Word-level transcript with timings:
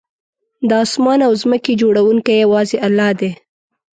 د 0.67 0.71
آسمان 0.83 1.19
او 1.27 1.31
ځمکې 1.41 1.73
جوړونکی 1.81 2.33
یوازې 2.43 2.77
الله 2.87 3.09
دی 3.19 3.31